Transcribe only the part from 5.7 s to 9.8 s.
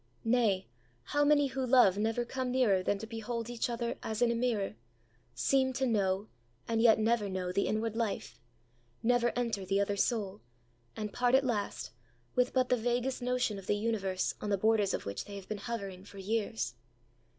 to know and yet never know the inward life; never enter the